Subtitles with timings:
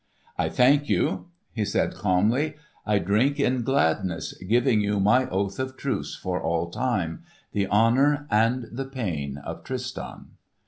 [0.35, 2.55] "I thank you," he said calmly.
[2.87, 8.65] "I drink in gladness, giving you my oath of truce for all time—the honour and
[8.71, 10.31] the pain of Tristan!"